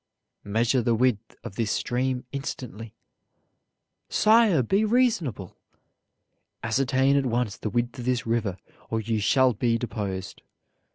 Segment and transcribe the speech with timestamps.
[0.43, 2.95] "Measure the width of this stream instantly."
[4.09, 5.55] "Sire, be reasonable!"
[6.63, 8.57] "Ascertain at once the width of this river,
[8.89, 10.41] or you shall be deposed."